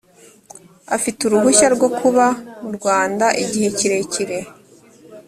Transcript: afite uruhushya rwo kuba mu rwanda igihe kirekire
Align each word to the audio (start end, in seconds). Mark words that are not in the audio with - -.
afite 0.95 1.19
uruhushya 1.23 1.67
rwo 1.75 1.89
kuba 1.99 2.25
mu 2.61 2.69
rwanda 2.77 3.25
igihe 3.43 3.67
kirekire 3.77 4.37